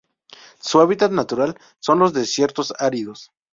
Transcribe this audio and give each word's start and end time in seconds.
Su 0.59 0.81
hábitat 0.81 1.11
natural 1.11 1.59
son: 1.79 1.99
los 1.99 2.11
desiertos 2.11 2.73
áridos 2.79 3.29